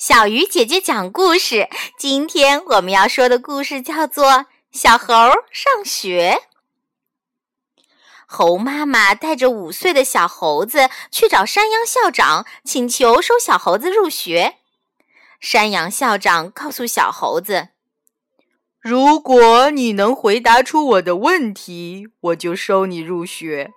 [0.00, 1.68] 小鱼姐姐讲故事。
[1.98, 4.24] 今天我们要说的故事叫做
[4.72, 5.12] 《小猴
[5.52, 6.40] 上学》。
[8.24, 14.54] 猴妈妈带着五岁的小猴子去找山羊校长，请求收小猴子入学。
[15.38, 17.68] 山羊校长告诉小猴子
[18.80, 23.72] ：“如果你能回答出我的问题，我就收你入学。”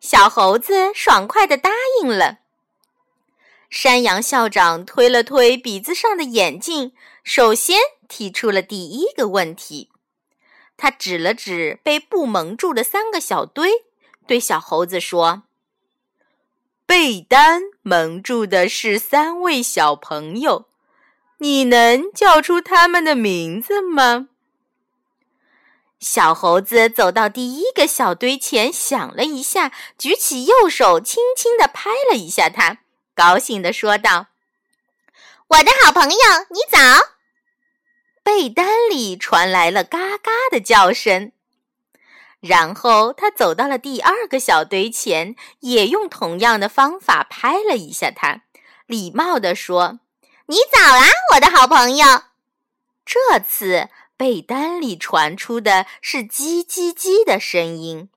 [0.00, 1.68] 小猴子爽快地答
[2.00, 2.38] 应了。
[3.70, 6.92] 山羊校长推了推鼻子上的眼镜，
[7.22, 9.90] 首先提出了第一个问题。
[10.76, 13.84] 他指了指被布蒙住的三个小堆，
[14.26, 15.42] 对小猴子说
[16.86, 20.66] ：“被单蒙住的是三位小朋友，
[21.38, 24.28] 你能叫出他们的名字吗？”
[26.00, 32.78] 小猴子走到第一个小堆前，想了一下，举起右手，轻轻地拍了一下它。
[33.18, 34.28] 高兴地说道
[35.48, 36.16] ：“我的好朋友，
[36.50, 36.78] 你早！”
[38.22, 41.32] 被单里传来了嘎嘎的叫声。
[42.38, 48.42] 然后他走到了第二个小堆前，也用同样的方法拍了一下它，
[48.86, 49.98] 礼貌地说
[50.46, 52.06] ：“你早啊，我的好朋友。”
[53.04, 58.10] 这次被单里传出的是“叽叽叽”的声音。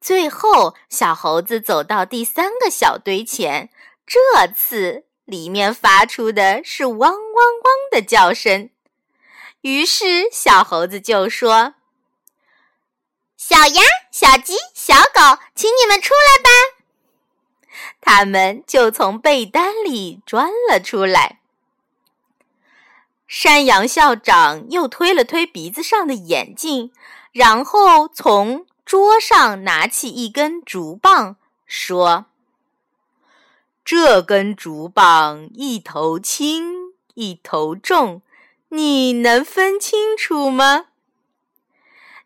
[0.00, 3.68] 最后，小猴子走到第三个小堆前，
[4.06, 8.70] 这次里面发出的是“汪汪汪”的叫声。
[9.60, 11.74] 于是，小猴子就说
[13.36, 16.48] ：“小鸭、小鸡、小狗，请你们出来吧！”
[18.00, 21.40] 他们就从被单里钻了出来。
[23.28, 26.90] 山羊校长又推了推鼻子上的眼镜，
[27.32, 28.66] 然后从。
[28.90, 32.26] 桌上拿起一根竹棒，说
[33.86, 38.22] ：“这根竹棒一头轻，一头重，
[38.70, 40.86] 你能分清楚吗？”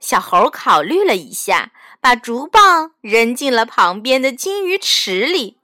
[0.00, 1.70] 小猴考虑了一下，
[2.00, 5.58] 把竹棒扔进了旁边的金鱼池里。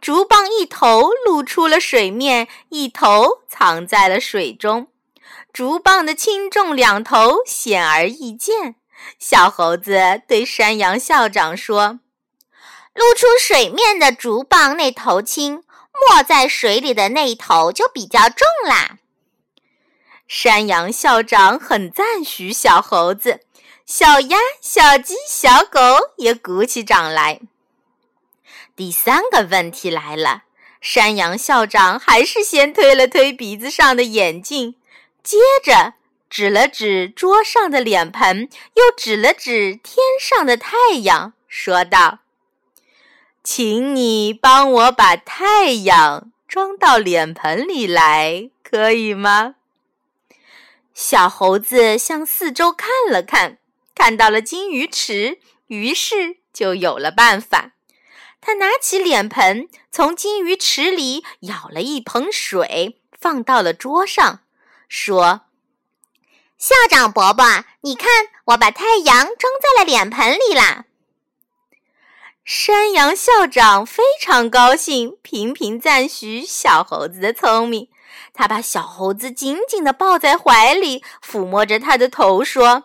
[0.00, 4.86] 竹棒一头露出了水面，一头藏在了水中。
[5.52, 8.76] 竹棒的轻重两头显而易见。
[9.18, 12.00] 小猴子对山羊校长说
[12.94, 15.62] ：“露出水面的竹棒那头轻，
[16.10, 18.98] 没在水里的那头就比较重啦。”
[20.28, 23.40] 山羊校长很赞许小猴子，
[23.84, 25.80] 小鸭、小鸡、小狗
[26.16, 27.40] 也鼓起掌来。
[28.74, 30.42] 第三个问题来了，
[30.80, 34.74] 山羊校长还是先推了推鼻子上的眼镜，
[35.22, 35.94] 接着。
[36.28, 42.18] 指了指桌上的脸盆，又指了指天上的太阳，说道
[43.44, 49.54] ：“请你帮我把太阳装到脸盆里来，可以吗？”
[50.92, 53.58] 小猴子向四周看了看，
[53.94, 55.38] 看到了金鱼池，
[55.68, 57.72] 于是就有了办法。
[58.40, 64.40] 他拿起脸盆，从金鱼池里舀了一盆水，放到了桌上，
[64.88, 65.45] 说。
[66.58, 68.08] 校长伯伯，你看，
[68.46, 70.86] 我把太阳装在了脸盆里啦！
[72.44, 77.88] 山羊校长非常高兴，频频赞许小猴子的聪明。
[78.32, 82.84] 他把小猴子紧紧地抱在怀里，抚摸着他的头，说：“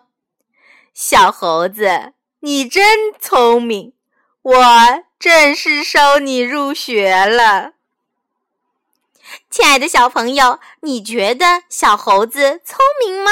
[0.93, 2.11] 小猴子，
[2.41, 3.93] 你真聪明，
[4.41, 7.71] 我正式收你入学了。”
[9.49, 13.31] 亲爱的小朋友，你觉得小猴子聪明吗？